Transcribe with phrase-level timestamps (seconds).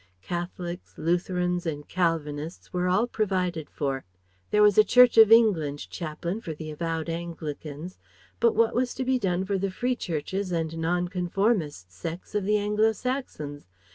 [0.23, 4.03] Catholics, Lutherans and Calvinists were all provided for;
[4.49, 7.99] there was a Church of England chaplain for the avowed Anglicans;
[8.39, 12.57] but what was to be done for the Free Churches and Nonconformist sects of the
[12.57, 13.67] Anglo Saxons?